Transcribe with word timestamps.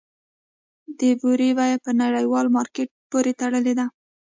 د 0.99 1.01
بورې 1.19 1.49
بیه 1.57 1.77
په 1.85 1.91
نړیوال 2.01 2.47
مارکیټ 2.57 2.89
پورې 3.11 3.31
تړلې 3.41 3.73
ده؟ 3.79 3.85